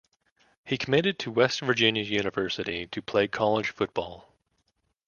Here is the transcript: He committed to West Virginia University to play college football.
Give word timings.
He 0.65 0.79
committed 0.79 1.19
to 1.19 1.31
West 1.31 1.59
Virginia 1.61 2.01
University 2.01 2.87
to 2.87 3.03
play 3.03 3.27
college 3.27 3.69
football. 3.69 4.33